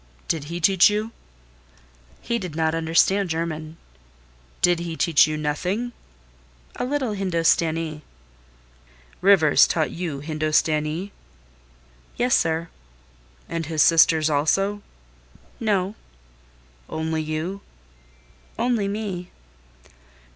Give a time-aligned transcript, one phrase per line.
[0.27, 1.11] "Did he teach you?"
[2.21, 3.77] "He did not understand German."
[4.63, 5.91] "Did he teach you nothing?"
[6.77, 8.01] "A little Hindostanee."
[9.21, 11.11] "Rivers taught you Hindostanee?"
[12.17, 12.69] "Yes, sir."
[13.47, 14.81] "And his sisters also?"
[15.59, 15.93] "No."
[16.89, 17.61] "Only you?"
[18.57, 19.29] "Only me."